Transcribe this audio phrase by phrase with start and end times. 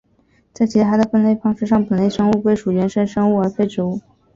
[0.51, 4.01] 在其他的分类方式上本类生物归属于原生生物而非植物。